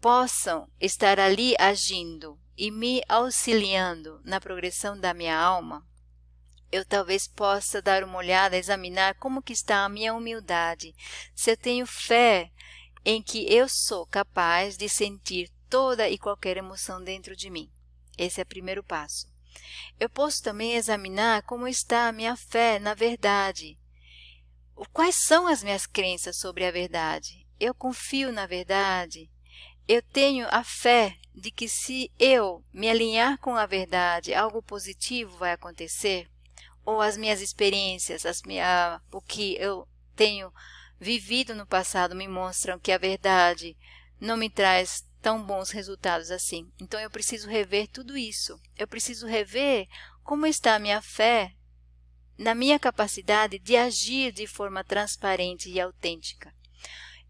possam 0.00 0.68
estar 0.80 1.20
ali 1.20 1.54
agindo 1.60 2.36
e 2.56 2.72
me 2.72 3.04
auxiliando 3.08 4.20
na 4.24 4.40
progressão 4.40 4.98
da 4.98 5.14
minha 5.14 5.38
alma, 5.38 5.86
eu 6.70 6.84
talvez 6.84 7.26
possa 7.26 7.80
dar 7.80 8.02
uma 8.02 8.18
olhada, 8.18 8.56
examinar 8.56 9.14
como 9.14 9.42
que 9.42 9.52
está 9.52 9.84
a 9.84 9.88
minha 9.88 10.14
humildade. 10.14 10.94
Se 11.34 11.50
eu 11.50 11.56
tenho 11.56 11.86
fé 11.86 12.50
em 13.04 13.22
que 13.22 13.46
eu 13.52 13.68
sou 13.68 14.04
capaz 14.06 14.76
de 14.76 14.88
sentir 14.88 15.50
toda 15.70 16.08
e 16.08 16.18
qualquer 16.18 16.56
emoção 16.56 17.02
dentro 17.02 17.36
de 17.36 17.48
mim. 17.50 17.70
Esse 18.18 18.40
é 18.40 18.42
o 18.42 18.46
primeiro 18.46 18.82
passo. 18.82 19.28
Eu 19.98 20.10
posso 20.10 20.42
também 20.42 20.74
examinar 20.74 21.42
como 21.42 21.68
está 21.68 22.08
a 22.08 22.12
minha 22.12 22.36
fé 22.36 22.78
na 22.78 22.94
verdade. 22.94 23.78
Quais 24.92 25.24
são 25.24 25.46
as 25.46 25.62
minhas 25.62 25.86
crenças 25.86 26.36
sobre 26.38 26.64
a 26.66 26.70
verdade? 26.70 27.46
Eu 27.58 27.74
confio 27.74 28.32
na 28.32 28.46
verdade? 28.46 29.30
Eu 29.88 30.02
tenho 30.02 30.46
a 30.50 30.64
fé 30.64 31.16
de 31.34 31.50
que 31.50 31.68
se 31.68 32.10
eu 32.18 32.64
me 32.72 32.88
alinhar 32.88 33.38
com 33.38 33.54
a 33.54 33.66
verdade, 33.66 34.34
algo 34.34 34.60
positivo 34.60 35.36
vai 35.38 35.52
acontecer? 35.52 36.28
Ou 36.86 37.02
as 37.02 37.18
minhas 37.18 37.42
experiências, 37.42 38.24
as 38.24 38.40
minha, 38.42 39.02
o 39.12 39.20
que 39.20 39.56
eu 39.56 39.86
tenho 40.14 40.50
vivido 40.98 41.54
no 41.54 41.66
passado 41.66 42.14
me 42.14 42.26
mostram 42.26 42.78
que 42.78 42.92
a 42.92 42.96
verdade 42.96 43.76
não 44.18 44.36
me 44.36 44.48
traz 44.48 45.04
tão 45.20 45.42
bons 45.42 45.70
resultados 45.70 46.30
assim. 46.30 46.70
Então 46.80 46.98
eu 47.00 47.10
preciso 47.10 47.48
rever 47.48 47.88
tudo 47.88 48.16
isso. 48.16 48.58
Eu 48.78 48.86
preciso 48.86 49.26
rever 49.26 49.88
como 50.22 50.46
está 50.46 50.76
a 50.76 50.78
minha 50.78 51.02
fé 51.02 51.52
na 52.38 52.54
minha 52.54 52.78
capacidade 52.78 53.58
de 53.58 53.76
agir 53.76 54.30
de 54.30 54.46
forma 54.46 54.84
transparente 54.84 55.70
e 55.70 55.80
autêntica. 55.80 56.54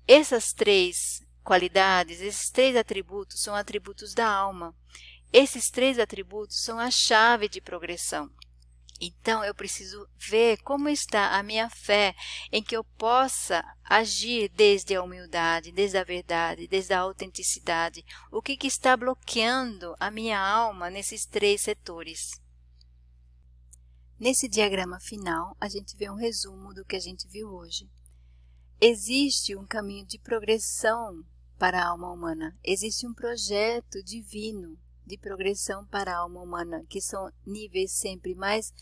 Essas 0.06 0.52
três 0.52 1.24
qualidades, 1.42 2.20
esses 2.20 2.50
três 2.50 2.76
atributos 2.76 3.40
são 3.40 3.54
atributos 3.54 4.14
da 4.14 4.28
alma. 4.28 4.74
Esses 5.32 5.70
três 5.70 5.98
atributos 5.98 6.60
são 6.60 6.78
a 6.78 6.90
chave 6.90 7.48
de 7.48 7.60
progressão. 7.60 8.30
Então 9.00 9.44
eu 9.44 9.54
preciso 9.54 10.08
ver 10.16 10.58
como 10.62 10.88
está 10.88 11.36
a 11.36 11.42
minha 11.42 11.68
fé 11.68 12.14
em 12.50 12.62
que 12.62 12.76
eu 12.76 12.82
possa 12.82 13.64
agir 13.84 14.48
desde 14.50 14.94
a 14.94 15.02
humildade, 15.02 15.72
desde 15.72 15.98
a 15.98 16.04
verdade, 16.04 16.66
desde 16.66 16.94
a 16.94 17.00
autenticidade. 17.00 18.04
O 18.30 18.40
que, 18.40 18.56
que 18.56 18.66
está 18.66 18.96
bloqueando 18.96 19.94
a 20.00 20.10
minha 20.10 20.40
alma 20.40 20.88
nesses 20.88 21.26
três 21.26 21.60
setores? 21.60 22.30
Nesse 24.18 24.48
diagrama 24.48 24.98
final, 24.98 25.54
a 25.60 25.68
gente 25.68 25.94
vê 25.94 26.08
um 26.10 26.14
resumo 26.14 26.72
do 26.72 26.84
que 26.84 26.96
a 26.96 27.00
gente 27.00 27.28
viu 27.28 27.48
hoje. 27.48 27.86
Existe 28.80 29.54
um 29.54 29.66
caminho 29.66 30.06
de 30.06 30.18
progressão 30.18 31.22
para 31.58 31.82
a 31.82 31.88
alma 31.88 32.10
humana. 32.10 32.58
Existe 32.64 33.06
um 33.06 33.12
projeto 33.12 34.02
divino 34.02 34.78
de 35.06 35.16
progressão 35.16 35.86
para 35.86 36.12
a 36.12 36.18
alma 36.18 36.42
humana, 36.42 36.84
que 36.88 37.00
são 37.00 37.30
níveis 37.46 37.92
sempre 37.92 38.34
mais 38.34 38.74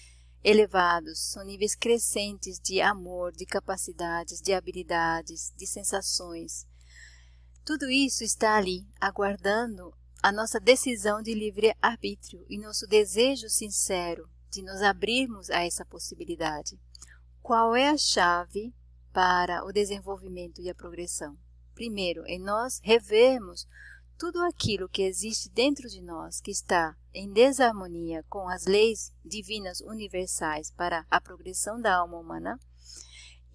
elevados, 0.43 1.19
são 1.19 1.45
níveis 1.45 1.75
crescentes 1.75 2.59
de 2.59 2.81
amor, 2.81 3.33
de 3.33 3.47
capacidades, 3.47 4.41
de 4.41 4.53
habilidades, 4.53 5.53
de 5.57 5.67
sensações. 5.67 6.67
Tudo 7.65 7.91
isso 7.91 8.25
está 8.25 8.57
ali, 8.57 8.87
aguardando 9.01 9.95
a 10.23 10.33
nossa 10.33 10.59
decisão 10.59 11.23
de 11.23 11.35
livre 11.35 11.75
arbítrio 11.81 12.45
e 12.49 12.59
nosso 12.59 12.87
desejo 12.87 13.49
sincero 13.49 14.29
de 14.51 14.63
nos 14.63 14.83
abrirmos 14.83 15.51
a 15.51 15.65
essa 15.65 15.85
possibilidade. 15.85 16.79
Qual 17.43 17.75
é 17.75 17.89
a 17.89 17.99
chave 17.99 18.73
para 19.13 19.65
o 19.65 19.73
desenvolvimento 19.73 20.61
e 20.61 20.71
a 20.71 20.75
progressão? 20.75 21.37
Primeiro, 21.75 22.25
em 22.27 22.39
nós 22.39 22.81
revermos 22.83 23.67
tudo 24.19 24.43
aquilo 24.45 24.89
que 24.89 25.03
existe 25.03 25.49
dentro 25.51 25.89
de 25.89 26.01
nós 26.01 26.41
que 26.41 26.51
está 26.51 26.97
em 27.13 27.33
desarmonia 27.33 28.25
com 28.29 28.49
as 28.49 28.65
leis 28.65 29.13
divinas 29.25 29.81
universais 29.81 30.71
para 30.71 31.07
a 31.11 31.21
progressão 31.21 31.81
da 31.81 31.97
alma 31.97 32.19
humana. 32.19 32.59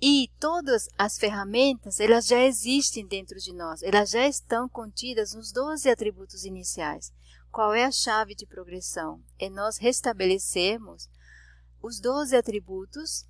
E 0.01 0.29
todas 0.39 0.87
as 0.97 1.17
ferramentas 1.17 1.99
elas 1.99 2.25
já 2.25 2.41
existem 2.41 3.05
dentro 3.05 3.37
de 3.37 3.53
nós 3.53 3.83
elas 3.83 4.09
já 4.09 4.25
estão 4.27 4.69
contidas 4.69 5.33
nos 5.33 5.51
12 5.51 5.89
atributos 5.89 6.45
iniciais. 6.45 7.13
Qual 7.51 7.73
é 7.73 7.83
a 7.83 7.91
chave 7.91 8.35
de 8.35 8.45
progressão? 8.45 9.21
É 9.37 9.49
nós 9.49 9.77
restabelecermos 9.77 11.09
os 11.81 11.99
12 11.99 12.35
atributos 12.35 13.25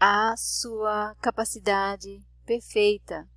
à 0.00 0.34
sua 0.36 1.14
capacidade 1.16 2.20
perfeita. 2.44 3.28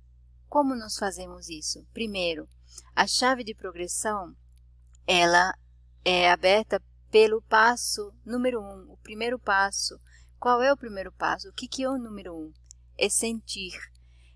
Como 0.48 0.74
nós 0.74 0.96
fazemos 0.96 1.48
isso? 1.48 1.86
Primeiro 1.92 2.48
a 2.94 3.06
chave 3.06 3.44
de 3.44 3.54
progressão, 3.54 4.36
ela 5.06 5.54
é 6.04 6.30
aberta 6.30 6.82
pelo 7.10 7.42
passo 7.42 8.12
número 8.24 8.60
um, 8.60 8.92
o 8.92 8.96
primeiro 8.98 9.38
passo. 9.38 10.00
Qual 10.38 10.62
é 10.62 10.72
o 10.72 10.76
primeiro 10.76 11.12
passo? 11.12 11.48
O 11.48 11.52
que, 11.52 11.68
que 11.68 11.82
é 11.82 11.88
o 11.88 11.98
número 11.98 12.34
um? 12.34 12.52
É 12.98 13.08
sentir. 13.08 13.78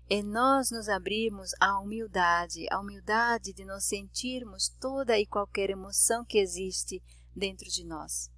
É 0.09 0.23
nós 0.23 0.71
nos 0.71 0.87
abrirmos 0.87 1.51
à 1.59 1.79
humildade, 1.79 2.65
a 2.71 2.79
humildade 2.79 3.51
de 3.51 3.65
nos 3.65 3.85
sentirmos 3.85 4.69
toda 4.79 5.19
e 5.19 5.25
qualquer 5.25 5.69
emoção 5.69 6.23
que 6.23 6.37
existe 6.37 7.03
dentro 7.35 7.67
de 7.69 7.83
nós. 7.83 8.31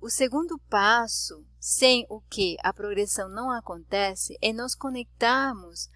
O 0.00 0.08
segundo 0.08 0.58
passo, 0.70 1.44
sem 1.58 2.06
o 2.08 2.20
que 2.20 2.56
a 2.62 2.72
progressão 2.72 3.28
não 3.28 3.50
acontece, 3.50 4.38
é 4.40 4.52
nos 4.52 4.74
conectarmos 4.74 5.90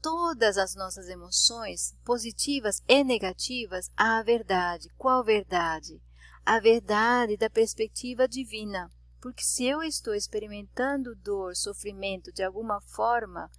todas 0.00 0.56
as 0.58 0.74
nossas 0.74 1.08
emoções, 1.08 1.94
positivas 2.04 2.82
e 2.86 3.02
negativas, 3.04 3.90
à 3.96 4.22
verdade. 4.22 4.88
Qual 4.96 5.24
verdade? 5.24 6.00
A 6.44 6.60
verdade 6.60 7.36
da 7.36 7.50
perspectiva 7.50 8.26
divina. 8.26 8.90
Porque 9.20 9.42
se 9.42 9.64
eu 9.64 9.82
estou 9.82 10.14
experimentando 10.14 11.14
dor, 11.16 11.56
sofrimento 11.56 12.32
de 12.32 12.42
alguma 12.42 12.80
forma, 12.80 13.50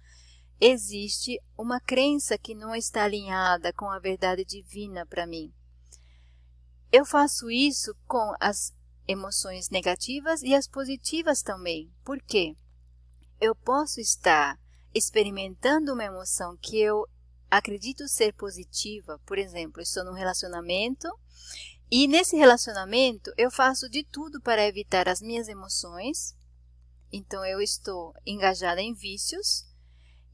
existe 0.60 1.38
uma 1.56 1.80
crença 1.80 2.38
que 2.38 2.54
não 2.54 2.74
está 2.74 3.04
alinhada 3.04 3.72
com 3.72 3.90
a 3.90 3.98
verdade 3.98 4.44
divina 4.44 5.06
para 5.06 5.26
mim. 5.26 5.52
Eu 6.92 7.04
faço 7.04 7.50
isso 7.50 7.94
com 8.06 8.34
as 8.40 8.74
emoções 9.06 9.70
negativas 9.70 10.42
e 10.42 10.54
as 10.54 10.66
positivas 10.66 11.42
também. 11.42 11.92
Por 12.04 12.20
quê? 12.22 12.56
Eu 13.40 13.54
posso 13.54 14.00
estar 14.00 14.58
experimentando 14.94 15.92
uma 15.92 16.04
emoção 16.04 16.56
que 16.56 16.78
eu 16.78 17.06
acredito 17.50 18.06
ser 18.08 18.32
positiva, 18.34 19.20
por 19.26 19.38
exemplo, 19.38 19.82
estou 19.82 20.04
num 20.04 20.12
relacionamento 20.12 21.08
e 21.90 22.06
nesse 22.06 22.36
relacionamento 22.36 23.32
eu 23.36 23.50
faço 23.50 23.88
de 23.88 24.04
tudo 24.04 24.40
para 24.40 24.66
evitar 24.66 25.08
as 25.08 25.20
minhas 25.20 25.48
emoções, 25.48 26.36
então 27.12 27.44
eu 27.44 27.60
estou 27.60 28.14
engajada 28.24 28.80
em 28.80 28.94
vícios 28.94 29.66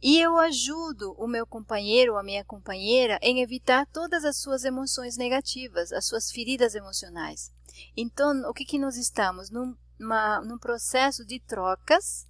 e 0.02 0.20
eu 0.20 0.36
ajudo 0.36 1.14
o 1.18 1.26
meu 1.26 1.46
companheiro 1.46 2.12
ou 2.12 2.18
a 2.18 2.22
minha 2.22 2.44
companheira 2.44 3.18
em 3.22 3.40
evitar 3.40 3.86
todas 3.86 4.24
as 4.24 4.36
suas 4.36 4.64
emoções 4.64 5.16
negativas, 5.16 5.90
as 5.90 6.06
suas 6.06 6.30
feridas 6.30 6.74
emocionais. 6.74 7.50
Então, 7.96 8.48
o 8.48 8.52
que, 8.52 8.64
que 8.64 8.78
nós 8.78 8.96
estamos? 8.96 9.50
Num, 9.50 9.74
uma, 9.98 10.40
num 10.42 10.58
processo 10.58 11.24
de 11.24 11.40
trocas 11.40 12.26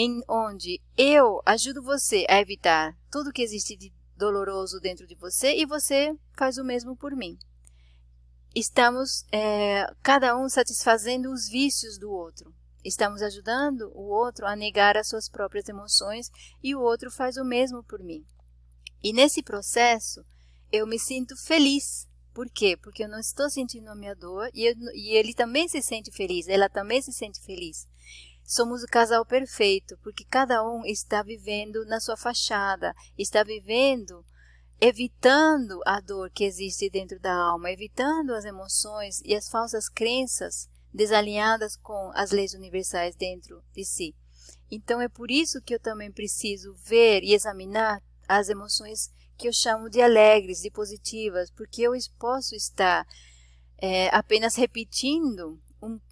em 0.00 0.22
onde 0.28 0.80
eu 0.96 1.42
ajudo 1.44 1.82
você 1.82 2.24
a 2.28 2.40
evitar 2.40 2.96
tudo 3.10 3.32
que 3.32 3.42
existe 3.42 3.76
de 3.76 3.92
doloroso 4.16 4.78
dentro 4.78 5.08
de 5.08 5.16
você 5.16 5.56
e 5.56 5.66
você 5.66 6.16
faz 6.36 6.56
o 6.56 6.62
mesmo 6.62 6.96
por 6.96 7.16
mim. 7.16 7.36
Estamos 8.54 9.26
é, 9.32 9.92
cada 10.00 10.38
um 10.38 10.48
satisfazendo 10.48 11.32
os 11.32 11.48
vícios 11.48 11.98
do 11.98 12.12
outro. 12.12 12.54
Estamos 12.84 13.22
ajudando 13.22 13.90
o 13.92 14.04
outro 14.04 14.46
a 14.46 14.54
negar 14.54 14.96
as 14.96 15.08
suas 15.08 15.28
próprias 15.28 15.68
emoções 15.68 16.30
e 16.62 16.76
o 16.76 16.80
outro 16.80 17.10
faz 17.10 17.36
o 17.36 17.44
mesmo 17.44 17.82
por 17.82 18.00
mim. 18.00 18.24
E 19.02 19.12
nesse 19.12 19.42
processo, 19.42 20.24
eu 20.70 20.86
me 20.86 21.00
sinto 21.00 21.36
feliz. 21.36 22.06
Por 22.32 22.48
quê? 22.48 22.76
Porque 22.76 23.02
eu 23.02 23.08
não 23.08 23.18
estou 23.18 23.50
sentindo 23.50 23.88
a 23.88 23.96
minha 23.96 24.14
dor 24.14 24.48
e, 24.54 24.64
eu, 24.64 24.76
e 24.94 25.16
ele 25.16 25.34
também 25.34 25.66
se 25.66 25.82
sente 25.82 26.12
feliz, 26.12 26.46
ela 26.46 26.68
também 26.68 27.02
se 27.02 27.12
sente 27.12 27.40
feliz. 27.42 27.88
Somos 28.48 28.82
o 28.82 28.86
casal 28.86 29.26
perfeito, 29.26 29.98
porque 30.02 30.24
cada 30.24 30.66
um 30.66 30.82
está 30.86 31.22
vivendo 31.22 31.84
na 31.84 32.00
sua 32.00 32.16
fachada, 32.16 32.94
está 33.18 33.42
vivendo 33.44 34.24
evitando 34.80 35.82
a 35.84 36.00
dor 36.00 36.30
que 36.30 36.44
existe 36.44 36.88
dentro 36.88 37.20
da 37.20 37.34
alma, 37.34 37.70
evitando 37.70 38.32
as 38.32 38.46
emoções 38.46 39.20
e 39.22 39.34
as 39.34 39.50
falsas 39.50 39.86
crenças 39.86 40.66
desalinhadas 40.94 41.76
com 41.76 42.10
as 42.14 42.30
leis 42.30 42.54
universais 42.54 43.14
dentro 43.14 43.62
de 43.74 43.84
si. 43.84 44.14
Então 44.70 44.98
é 44.98 45.10
por 45.10 45.30
isso 45.30 45.60
que 45.60 45.74
eu 45.74 45.78
também 45.78 46.10
preciso 46.10 46.72
ver 46.86 47.22
e 47.22 47.34
examinar 47.34 48.02
as 48.26 48.48
emoções 48.48 49.10
que 49.36 49.46
eu 49.46 49.52
chamo 49.52 49.90
de 49.90 50.00
alegres, 50.00 50.62
de 50.62 50.70
positivas, 50.70 51.50
porque 51.50 51.82
eu 51.82 51.92
posso 52.18 52.54
estar 52.54 53.06
é, 53.76 54.08
apenas 54.08 54.56
repetindo 54.56 55.60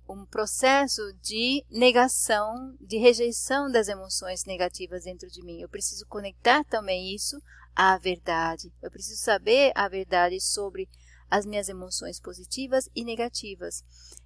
um, 0.09 0.25
processo 0.27 1.03
de 1.23 1.65
negação, 1.71 2.77
de 2.81 2.99
rejeição 2.99 3.71
das 3.71 3.89
emoções 3.89 4.45
negativas 4.45 5.05
dentro 5.05 5.29
de 5.29 5.43
mim. 5.43 5.61
Eu 5.61 5.69
preciso 5.69 6.07
conectar 6.07 6.65
também 6.65 7.15
isso 7.15 7.41
à 7.75 7.97
verdade. 7.99 8.73
Eu 8.83 8.91
preciso 8.91 9.21
saber 9.21 9.73
a 9.75 9.89
verdade 9.89 10.41
sobre 10.41 10.89
as 11.31 11.45
minhas 11.45 11.69
emoções 11.69 12.21
positivas 12.21 12.89
e 12.95 13.05
negativas. 13.05 13.85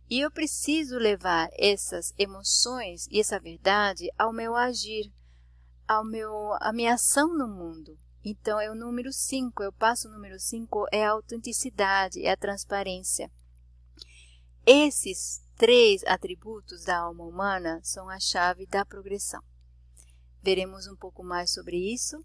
E 0.09 0.21
eu 0.21 0.31
preciso 0.31 0.99
levar 0.99 1.49
essas 1.57 2.12
emoções 2.19 3.07
e 3.11 3.21
essa 3.21 3.38
verdade 3.38 4.11
ao 4.19 4.33
meu 4.33 4.57
agir, 4.57 5.12
ao 5.87 6.05
meu, 6.05 6.55
à 6.61 6.73
minha 6.73 6.95
ação 6.95 7.37
no 7.37 7.49
mundo. 7.49 7.97
Então, 8.23 8.61
é 8.61 8.71
o 8.71 8.75
número 8.75 9.12
5, 9.12 9.62
eu 9.62 9.73
passo 9.73 10.09
o 10.09 10.11
número 10.11 10.38
5, 10.38 10.87
é 10.93 11.07
a 11.07 11.12
autenticidade, 11.12 12.23
é 12.23 12.31
a 12.31 12.37
transparência. 12.37 13.31
Esses 14.66 15.43
três 15.61 16.03
atributos 16.07 16.85
da 16.85 17.01
alma 17.01 17.23
humana 17.23 17.83
são 17.83 18.09
a 18.09 18.18
chave 18.18 18.64
da 18.64 18.83
progressão. 18.83 19.42
Veremos 20.42 20.87
um 20.87 20.96
pouco 20.96 21.23
mais 21.23 21.53
sobre 21.53 21.77
isso 21.77 22.16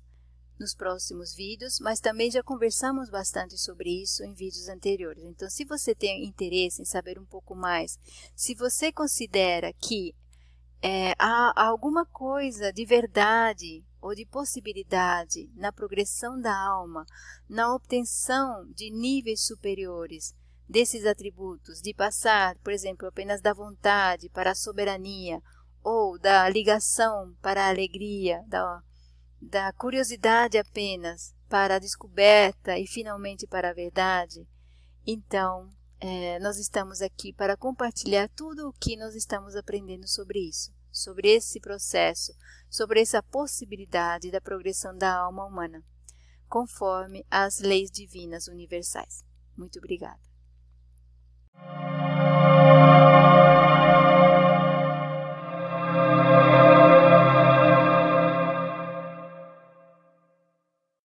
nos 0.57 0.73
próximos 0.73 1.35
vídeos, 1.35 1.81
mas 1.81 1.99
também 1.99 2.31
já 2.31 2.41
conversamos 2.41 3.09
bastante 3.09 3.57
sobre 3.57 3.89
isso 3.89 4.23
em 4.23 4.33
vídeos 4.33 4.69
anteriores. 4.69 5.21
Então, 5.25 5.49
se 5.49 5.65
você 5.65 5.93
tem 5.93 6.23
interesse 6.23 6.81
em 6.81 6.85
saber 6.85 7.19
um 7.19 7.25
pouco 7.25 7.53
mais, 7.53 7.99
se 8.33 8.55
você 8.55 8.89
considera 8.89 9.73
que 9.73 10.15
é, 10.81 11.11
há 11.19 11.61
alguma 11.61 12.05
coisa 12.05 12.71
de 12.71 12.85
verdade 12.85 13.83
ou 13.99 14.15
de 14.15 14.25
possibilidade 14.25 15.51
na 15.55 15.73
progressão 15.73 16.39
da 16.39 16.57
alma, 16.57 17.05
na 17.49 17.75
obtenção 17.75 18.65
de 18.71 18.89
níveis 18.89 19.45
superiores 19.45 20.33
desses 20.67 21.05
atributos, 21.05 21.81
de 21.81 21.93
passar, 21.93 22.57
por 22.59 22.73
exemplo, 22.73 23.07
apenas 23.07 23.41
da 23.41 23.53
vontade 23.53 24.29
para 24.29 24.51
a 24.51 24.55
soberania 24.55 25.41
ou 25.83 26.19
da 26.19 26.49
ligação 26.49 27.35
para 27.41 27.65
a 27.65 27.69
alegria, 27.69 28.43
da 28.47 28.81
da 29.41 29.71
curiosidade 29.73 30.57
apenas 30.57 31.35
para 31.47 31.75
a 31.75 31.79
descoberta 31.79 32.77
e 32.79 32.87
finalmente 32.87 33.45
para 33.45 33.69
a 33.69 33.73
verdade, 33.73 34.47
então 35.05 35.69
é, 35.99 36.39
nós 36.39 36.57
estamos 36.57 37.01
aqui 37.01 37.31
para 37.31 37.55
compartilhar 37.55 38.27
tudo 38.29 38.67
o 38.67 38.73
que 38.73 38.97
nós 38.97 39.15
estamos 39.15 39.55
aprendendo 39.55 40.07
sobre 40.07 40.39
isso, 40.39 40.73
sobre 40.91 41.29
esse 41.29 41.59
processo, 41.59 42.33
sobre 42.69 43.01
essa 43.01 43.21
possibilidade 43.21 44.31
da 44.31 44.41
progressão 44.41 44.97
da 44.97 45.15
alma 45.15 45.45
humana, 45.45 45.83
conforme 46.47 47.25
as 47.29 47.59
leis 47.59 47.91
divinas 47.91 48.47
universais. 48.47 49.23
Muito 49.55 49.77
obrigada. 49.77 50.34
Bye. 51.57 52.04